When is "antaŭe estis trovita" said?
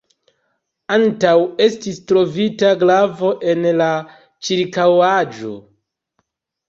0.95-2.71